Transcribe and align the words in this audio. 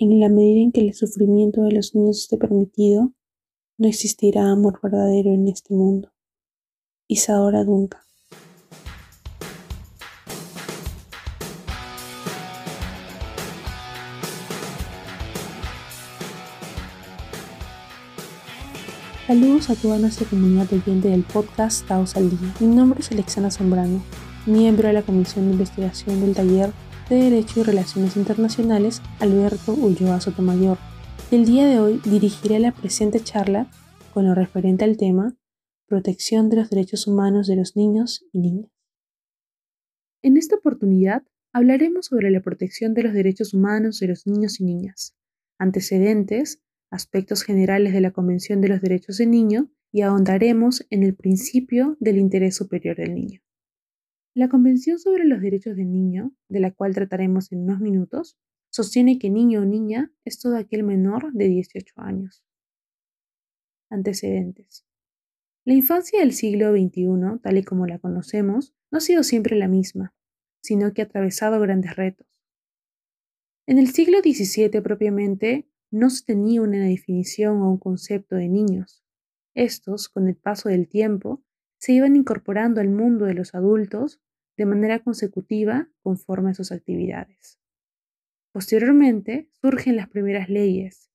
En 0.00 0.20
la 0.20 0.28
medida 0.28 0.62
en 0.62 0.70
que 0.70 0.80
el 0.80 0.94
sufrimiento 0.94 1.62
de 1.62 1.72
los 1.72 1.92
niños 1.92 2.20
esté 2.20 2.38
permitido, 2.38 3.12
no 3.78 3.88
existirá 3.88 4.48
amor 4.48 4.78
verdadero 4.80 5.32
en 5.32 5.48
este 5.48 5.74
mundo. 5.74 6.12
Isadora 7.08 7.64
Duncan 7.64 8.00
Saludos 19.26 19.68
a 19.68 19.74
toda 19.74 19.98
nuestra 19.98 20.28
comunidad 20.28 20.72
oyente 20.72 21.08
del 21.08 21.24
podcast 21.24 21.88
Taos 21.88 22.14
al 22.16 22.30
Día. 22.30 22.54
Mi 22.60 22.68
nombre 22.68 23.00
es 23.00 23.10
Alexandra 23.10 23.50
Zambrano, 23.50 24.00
miembro 24.46 24.86
de 24.86 24.94
la 24.94 25.02
Comisión 25.02 25.46
de 25.46 25.52
Investigación 25.54 26.20
del 26.20 26.36
Taller 26.36 26.72
de 27.08 27.16
Derecho 27.16 27.60
y 27.60 27.62
Relaciones 27.62 28.16
Internacionales 28.16 29.00
Alberto 29.18 29.72
Ulloa 29.72 30.20
Sotomayor. 30.20 30.76
El 31.30 31.46
día 31.46 31.66
de 31.66 31.80
hoy 31.80 32.00
dirigiré 32.04 32.58
la 32.58 32.72
presente 32.72 33.20
charla 33.20 33.70
con 34.12 34.26
lo 34.26 34.34
referente 34.34 34.84
al 34.84 34.98
tema 34.98 35.34
Protección 35.86 36.50
de 36.50 36.56
los 36.56 36.68
Derechos 36.68 37.06
Humanos 37.06 37.46
de 37.46 37.56
los 37.56 37.76
Niños 37.76 38.26
y 38.30 38.40
Niñas. 38.40 38.70
En 40.20 40.36
esta 40.36 40.56
oportunidad 40.56 41.22
hablaremos 41.52 42.06
sobre 42.06 42.30
la 42.30 42.42
protección 42.42 42.92
de 42.92 43.04
los 43.04 43.14
derechos 43.14 43.54
humanos 43.54 44.00
de 44.00 44.08
los 44.08 44.26
niños 44.26 44.60
y 44.60 44.64
niñas, 44.64 45.16
antecedentes, 45.58 46.62
aspectos 46.90 47.42
generales 47.42 47.94
de 47.94 48.02
la 48.02 48.10
Convención 48.10 48.60
de 48.60 48.68
los 48.68 48.82
Derechos 48.82 49.16
del 49.16 49.30
Niño 49.30 49.70
y 49.90 50.02
ahondaremos 50.02 50.86
en 50.90 51.04
el 51.04 51.14
principio 51.14 51.96
del 52.00 52.18
interés 52.18 52.56
superior 52.56 52.96
del 52.96 53.14
niño. 53.14 53.40
La 54.38 54.48
Convención 54.48 55.00
sobre 55.00 55.24
los 55.24 55.40
Derechos 55.40 55.74
del 55.74 55.90
Niño, 55.90 56.32
de 56.48 56.60
la 56.60 56.70
cual 56.70 56.94
trataremos 56.94 57.50
en 57.50 57.64
unos 57.64 57.80
minutos, 57.80 58.38
sostiene 58.70 59.18
que 59.18 59.30
niño 59.30 59.62
o 59.62 59.64
niña 59.64 60.12
es 60.24 60.38
todo 60.38 60.56
aquel 60.56 60.84
menor 60.84 61.32
de 61.32 61.48
18 61.48 61.92
años. 61.96 62.44
Antecedentes. 63.90 64.86
La 65.64 65.74
infancia 65.74 66.20
del 66.20 66.32
siglo 66.32 66.70
XXI, 66.70 67.40
tal 67.42 67.58
y 67.58 67.64
como 67.64 67.88
la 67.88 67.98
conocemos, 67.98 68.76
no 68.92 68.98
ha 68.98 69.00
sido 69.00 69.24
siempre 69.24 69.56
la 69.56 69.66
misma, 69.66 70.14
sino 70.62 70.94
que 70.94 71.02
ha 71.02 71.06
atravesado 71.06 71.58
grandes 71.58 71.96
retos. 71.96 72.28
En 73.66 73.78
el 73.78 73.88
siglo 73.88 74.18
XVII 74.20 74.80
propiamente, 74.82 75.68
no 75.90 76.10
se 76.10 76.24
tenía 76.24 76.62
una 76.62 76.86
definición 76.86 77.60
o 77.60 77.72
un 77.72 77.78
concepto 77.78 78.36
de 78.36 78.48
niños. 78.48 79.02
Estos, 79.56 80.08
con 80.08 80.28
el 80.28 80.36
paso 80.36 80.68
del 80.68 80.88
tiempo, 80.88 81.42
se 81.80 81.92
iban 81.92 82.14
incorporando 82.14 82.80
al 82.80 82.88
mundo 82.88 83.24
de 83.24 83.34
los 83.34 83.56
adultos 83.56 84.20
de 84.58 84.66
manera 84.66 84.98
consecutiva 84.98 85.88
conforme 86.02 86.50
a 86.50 86.54
sus 86.54 86.72
actividades. 86.72 87.58
Posteriormente 88.52 89.48
surgen 89.62 89.94
las 89.96 90.08
primeras 90.08 90.48
leyes, 90.48 91.10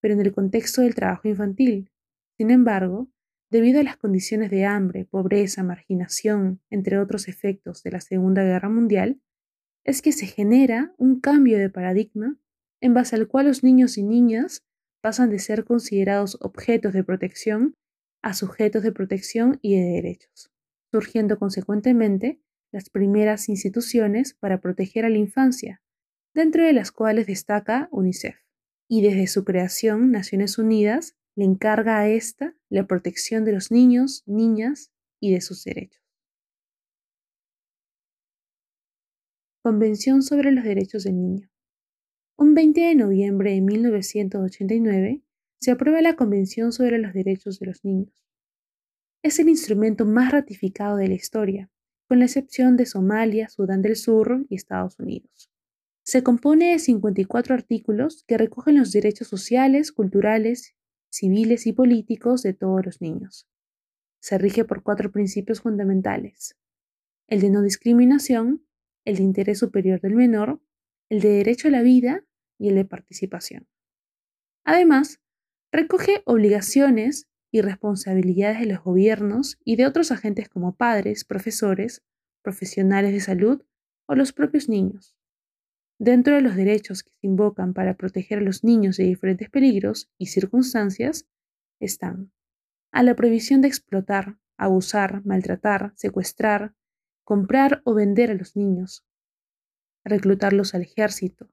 pero 0.00 0.12
en 0.12 0.20
el 0.20 0.32
contexto 0.32 0.82
del 0.82 0.94
trabajo 0.94 1.26
infantil. 1.26 1.90
Sin 2.36 2.50
embargo, 2.50 3.08
debido 3.50 3.80
a 3.80 3.82
las 3.82 3.96
condiciones 3.96 4.50
de 4.50 4.66
hambre, 4.66 5.06
pobreza, 5.06 5.62
marginación, 5.62 6.60
entre 6.68 6.98
otros 6.98 7.28
efectos 7.28 7.82
de 7.82 7.92
la 7.92 8.00
Segunda 8.00 8.44
Guerra 8.44 8.68
Mundial, 8.68 9.22
es 9.84 10.02
que 10.02 10.12
se 10.12 10.26
genera 10.26 10.94
un 10.98 11.20
cambio 11.20 11.58
de 11.58 11.70
paradigma 11.70 12.36
en 12.82 12.92
base 12.92 13.16
al 13.16 13.26
cual 13.26 13.46
los 13.46 13.64
niños 13.64 13.96
y 13.96 14.02
niñas 14.02 14.62
pasan 15.00 15.30
de 15.30 15.38
ser 15.38 15.64
considerados 15.64 16.36
objetos 16.42 16.92
de 16.92 17.04
protección 17.04 17.74
a 18.22 18.34
sujetos 18.34 18.82
de 18.82 18.92
protección 18.92 19.58
y 19.62 19.76
de 19.76 19.86
derechos, 19.92 20.50
surgiendo 20.90 21.38
consecuentemente 21.38 22.41
las 22.72 22.90
primeras 22.90 23.48
instituciones 23.48 24.34
para 24.34 24.60
proteger 24.60 25.04
a 25.04 25.10
la 25.10 25.18
infancia, 25.18 25.82
dentro 26.34 26.64
de 26.64 26.72
las 26.72 26.90
cuales 26.90 27.26
destaca 27.26 27.88
UNICEF, 27.92 28.36
y 28.88 29.02
desde 29.02 29.26
su 29.26 29.44
creación 29.44 30.10
Naciones 30.10 30.58
Unidas 30.58 31.16
le 31.36 31.44
encarga 31.44 31.98
a 31.98 32.08
esta 32.08 32.56
la 32.68 32.86
protección 32.86 33.44
de 33.44 33.52
los 33.52 33.70
niños, 33.70 34.22
niñas 34.26 34.90
y 35.20 35.32
de 35.32 35.40
sus 35.40 35.64
derechos. 35.64 36.02
Convención 39.62 40.22
sobre 40.22 40.50
los 40.50 40.64
Derechos 40.64 41.04
del 41.04 41.20
Niño. 41.20 41.48
Un 42.36 42.54
20 42.54 42.80
de 42.80 42.94
noviembre 42.96 43.52
de 43.52 43.60
1989 43.60 45.22
se 45.60 45.70
aprueba 45.70 46.02
la 46.02 46.16
Convención 46.16 46.72
sobre 46.72 46.98
los 46.98 47.12
Derechos 47.12 47.60
de 47.60 47.66
los 47.66 47.84
Niños. 47.84 48.12
Es 49.22 49.38
el 49.38 49.48
instrumento 49.48 50.04
más 50.04 50.32
ratificado 50.32 50.96
de 50.96 51.06
la 51.06 51.14
historia, 51.14 51.70
con 52.12 52.18
la 52.18 52.26
excepción 52.26 52.76
de 52.76 52.84
Somalia, 52.84 53.48
Sudán 53.48 53.80
del 53.80 53.96
Sur 53.96 54.44
y 54.50 54.56
Estados 54.56 54.98
Unidos. 54.98 55.50
Se 56.02 56.22
compone 56.22 56.72
de 56.72 56.78
54 56.78 57.54
artículos 57.54 58.22
que 58.28 58.36
recogen 58.36 58.76
los 58.76 58.92
derechos 58.92 59.28
sociales, 59.28 59.92
culturales, 59.92 60.76
civiles 61.10 61.66
y 61.66 61.72
políticos 61.72 62.42
de 62.42 62.52
todos 62.52 62.84
los 62.84 63.00
niños. 63.00 63.48
Se 64.20 64.36
rige 64.36 64.66
por 64.66 64.82
cuatro 64.82 65.10
principios 65.10 65.62
fundamentales. 65.62 66.58
El 67.28 67.40
de 67.40 67.48
no 67.48 67.62
discriminación, 67.62 68.66
el 69.06 69.16
de 69.16 69.22
interés 69.22 69.60
superior 69.60 70.02
del 70.02 70.14
menor, 70.14 70.60
el 71.08 71.22
de 71.22 71.30
derecho 71.30 71.68
a 71.68 71.70
la 71.70 71.80
vida 71.80 72.26
y 72.58 72.68
el 72.68 72.74
de 72.74 72.84
participación. 72.84 73.68
Además, 74.64 75.22
recoge 75.72 76.20
obligaciones 76.26 77.30
y 77.52 77.60
responsabilidades 77.60 78.60
de 78.60 78.66
los 78.66 78.82
gobiernos 78.82 79.58
y 79.62 79.76
de 79.76 79.86
otros 79.86 80.10
agentes 80.10 80.48
como 80.48 80.74
padres, 80.74 81.24
profesores, 81.24 82.02
profesionales 82.42 83.12
de 83.12 83.20
salud 83.20 83.62
o 84.08 84.14
los 84.14 84.32
propios 84.32 84.68
niños. 84.68 85.14
Dentro 85.98 86.34
de 86.34 86.40
los 86.40 86.56
derechos 86.56 87.04
que 87.04 87.12
se 87.20 87.26
invocan 87.26 87.74
para 87.74 87.96
proteger 87.96 88.38
a 88.38 88.42
los 88.42 88.64
niños 88.64 88.96
de 88.96 89.04
diferentes 89.04 89.50
peligros 89.50 90.10
y 90.18 90.26
circunstancias 90.26 91.28
están 91.78 92.32
a 92.90 93.02
la 93.02 93.14
prohibición 93.14 93.60
de 93.60 93.68
explotar, 93.68 94.38
abusar, 94.56 95.24
maltratar, 95.24 95.92
secuestrar, 95.96 96.74
comprar 97.24 97.82
o 97.84 97.94
vender 97.94 98.30
a 98.30 98.34
los 98.34 98.56
niños, 98.56 99.06
reclutarlos 100.04 100.74
al 100.74 100.82
ejército, 100.82 101.50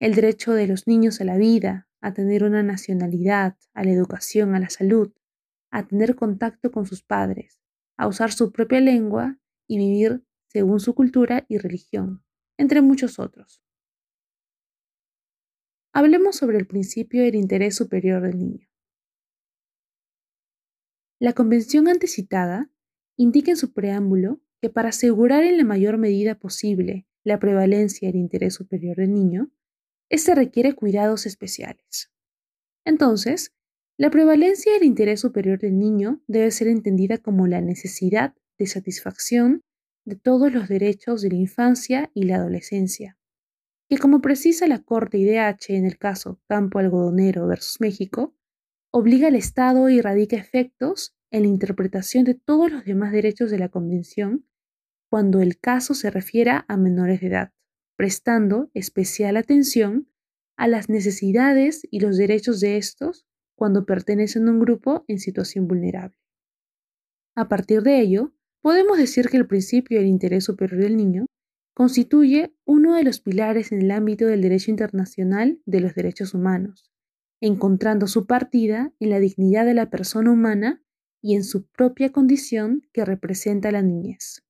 el 0.00 0.14
derecho 0.14 0.52
de 0.52 0.66
los 0.66 0.86
niños 0.86 1.20
a 1.20 1.24
la 1.24 1.36
vida, 1.36 1.85
a 2.00 2.12
tener 2.14 2.44
una 2.44 2.62
nacionalidad, 2.62 3.56
a 3.74 3.84
la 3.84 3.90
educación, 3.90 4.54
a 4.54 4.60
la 4.60 4.70
salud, 4.70 5.12
a 5.70 5.86
tener 5.86 6.14
contacto 6.14 6.70
con 6.70 6.86
sus 6.86 7.02
padres, 7.02 7.60
a 7.96 8.06
usar 8.06 8.32
su 8.32 8.52
propia 8.52 8.80
lengua 8.80 9.38
y 9.66 9.78
vivir 9.78 10.24
según 10.48 10.80
su 10.80 10.94
cultura 10.94 11.44
y 11.48 11.58
religión, 11.58 12.24
entre 12.56 12.80
muchos 12.80 13.18
otros. 13.18 13.62
Hablemos 15.92 16.36
sobre 16.36 16.58
el 16.58 16.66
principio 16.66 17.22
del 17.22 17.34
interés 17.34 17.74
superior 17.74 18.22
del 18.22 18.38
niño. 18.38 18.68
La 21.18 21.32
convención 21.32 21.88
antecitada 21.88 22.70
indica 23.16 23.50
en 23.50 23.56
su 23.56 23.72
preámbulo 23.72 24.42
que 24.60 24.68
para 24.68 24.90
asegurar 24.90 25.44
en 25.44 25.56
la 25.56 25.64
mayor 25.64 25.96
medida 25.96 26.38
posible 26.38 27.06
la 27.24 27.38
prevalencia 27.38 28.08
del 28.08 28.16
interés 28.16 28.54
superior 28.54 28.96
del 28.96 29.12
niño, 29.12 29.50
éste 30.08 30.34
requiere 30.34 30.74
cuidados 30.74 31.26
especiales. 31.26 32.10
Entonces, 32.84 33.52
la 33.98 34.10
prevalencia 34.10 34.72
del 34.72 34.84
interés 34.84 35.20
superior 35.20 35.58
del 35.58 35.78
niño 35.78 36.22
debe 36.26 36.50
ser 36.50 36.68
entendida 36.68 37.18
como 37.18 37.46
la 37.46 37.60
necesidad 37.60 38.34
de 38.58 38.66
satisfacción 38.66 39.62
de 40.04 40.16
todos 40.16 40.52
los 40.52 40.68
derechos 40.68 41.22
de 41.22 41.30
la 41.30 41.36
infancia 41.36 42.10
y 42.14 42.24
la 42.24 42.36
adolescencia, 42.36 43.18
que 43.88 43.98
como 43.98 44.20
precisa 44.20 44.66
la 44.66 44.82
Corte 44.82 45.18
IDH 45.18 45.70
en 45.70 45.86
el 45.86 45.98
caso 45.98 46.40
Campo 46.46 46.78
Algodonero 46.78 47.46
versus 47.46 47.80
México, 47.80 48.36
obliga 48.92 49.28
al 49.28 49.34
Estado 49.34 49.88
y 49.88 50.00
radica 50.00 50.36
efectos 50.36 51.16
en 51.30 51.42
la 51.42 51.48
interpretación 51.48 52.24
de 52.24 52.34
todos 52.34 52.70
los 52.70 52.84
demás 52.84 53.12
derechos 53.12 53.50
de 53.50 53.58
la 53.58 53.68
Convención 53.68 54.46
cuando 55.10 55.40
el 55.40 55.58
caso 55.58 55.94
se 55.94 56.10
refiera 56.10 56.64
a 56.68 56.76
menores 56.76 57.20
de 57.20 57.28
edad, 57.28 57.52
prestando 57.96 58.70
especial 58.74 59.36
atención 59.36 60.08
a 60.56 60.68
las 60.68 60.88
necesidades 60.88 61.86
y 61.90 62.00
los 62.00 62.16
derechos 62.16 62.60
de 62.60 62.76
estos 62.76 63.26
cuando 63.56 63.86
pertenecen 63.86 64.48
a 64.48 64.50
un 64.50 64.60
grupo 64.60 65.04
en 65.08 65.18
situación 65.18 65.66
vulnerable. 65.66 66.16
A 67.34 67.48
partir 67.48 67.82
de 67.82 68.00
ello, 68.00 68.32
podemos 68.62 68.98
decir 68.98 69.28
que 69.28 69.36
el 69.36 69.46
principio 69.46 69.98
del 69.98 70.08
interés 70.08 70.44
superior 70.44 70.80
del 70.80 70.96
niño 70.96 71.26
constituye 71.74 72.54
uno 72.64 72.94
de 72.94 73.04
los 73.04 73.20
pilares 73.20 73.72
en 73.72 73.82
el 73.82 73.90
ámbito 73.90 74.26
del 74.26 74.40
derecho 74.40 74.70
internacional 74.70 75.60
de 75.66 75.80
los 75.80 75.94
derechos 75.94 76.32
humanos, 76.32 76.90
encontrando 77.40 78.06
su 78.06 78.26
partida 78.26 78.94
en 78.98 79.10
la 79.10 79.20
dignidad 79.20 79.66
de 79.66 79.74
la 79.74 79.90
persona 79.90 80.30
humana 80.30 80.82
y 81.22 81.34
en 81.34 81.44
su 81.44 81.66
propia 81.66 82.12
condición 82.12 82.82
que 82.92 83.04
representa 83.04 83.70
la 83.72 83.82
niñez 83.82 84.45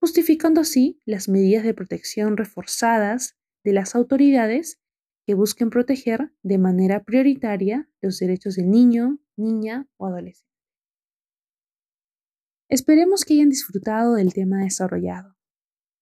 justificando 0.00 0.60
así 0.60 1.00
las 1.04 1.28
medidas 1.28 1.64
de 1.64 1.74
protección 1.74 2.36
reforzadas 2.36 3.36
de 3.64 3.72
las 3.72 3.94
autoridades 3.94 4.80
que 5.26 5.34
busquen 5.34 5.70
proteger 5.70 6.32
de 6.42 6.58
manera 6.58 7.02
prioritaria 7.02 7.90
los 8.00 8.18
derechos 8.18 8.56
del 8.56 8.70
niño, 8.70 9.18
niña 9.36 9.88
o 9.96 10.06
adolescente. 10.06 10.46
Esperemos 12.68 13.24
que 13.24 13.34
hayan 13.34 13.50
disfrutado 13.50 14.14
del 14.14 14.32
tema 14.32 14.62
desarrollado. 14.62 15.36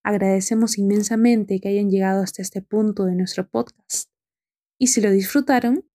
Agradecemos 0.02 0.76
inmensamente 0.78 1.60
que 1.60 1.68
hayan 1.68 1.90
llegado 1.90 2.22
hasta 2.22 2.42
este 2.42 2.60
punto 2.60 3.04
de 3.04 3.14
nuestro 3.14 3.48
podcast. 3.48 4.10
Y 4.78 4.88
si 4.88 5.00
lo 5.00 5.10
disfrutaron, 5.10 5.88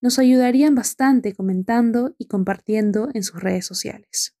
nos 0.00 0.18
ayudarían 0.18 0.74
bastante 0.74 1.32
comentando 1.32 2.16
y 2.18 2.26
compartiendo 2.26 3.08
en 3.14 3.22
sus 3.22 3.40
redes 3.40 3.64
sociales. 3.66 4.36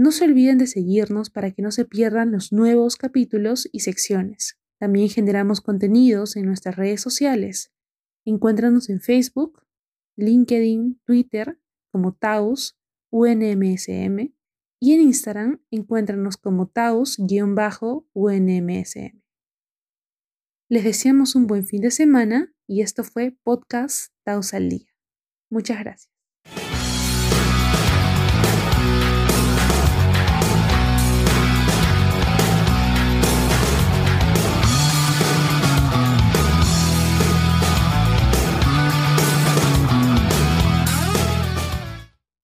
No 0.00 0.12
se 0.12 0.24
olviden 0.24 0.56
de 0.56 0.66
seguirnos 0.66 1.28
para 1.28 1.50
que 1.50 1.60
no 1.60 1.70
se 1.70 1.84
pierdan 1.84 2.32
los 2.32 2.52
nuevos 2.52 2.96
capítulos 2.96 3.68
y 3.70 3.80
secciones. 3.80 4.58
También 4.78 5.10
generamos 5.10 5.60
contenidos 5.60 6.36
en 6.36 6.46
nuestras 6.46 6.76
redes 6.76 7.02
sociales. 7.02 7.70
Encuéntranos 8.24 8.88
en 8.88 9.02
Facebook, 9.02 9.62
LinkedIn, 10.16 11.02
Twitter 11.04 11.60
como 11.92 12.14
Taus, 12.14 12.78
UNMSM 13.10 14.32
y 14.80 14.94
en 14.94 15.02
Instagram 15.02 15.60
encuéntranos 15.70 16.38
como 16.38 16.68
Taus-UNMSM. 16.68 18.00
Les 20.70 20.84
deseamos 20.84 21.34
un 21.34 21.46
buen 21.46 21.66
fin 21.66 21.82
de 21.82 21.90
semana 21.90 22.54
y 22.66 22.80
esto 22.80 23.04
fue 23.04 23.36
Podcast 23.42 24.14
Taos 24.24 24.54
al 24.54 24.70
Día. 24.70 24.88
Muchas 25.50 25.78
gracias. 25.80 26.09